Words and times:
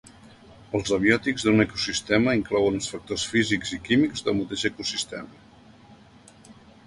Els 0.77 0.91
abiòtics 0.95 1.43
d'un 1.47 1.63
ecosistema 1.65 2.33
inclouen 2.39 2.79
els 2.79 2.89
factors 2.95 3.25
físics 3.33 3.75
i 3.79 3.81
químics 3.89 4.25
del 4.29 4.37
mateix 4.41 4.63
ecosistema. 4.73 6.49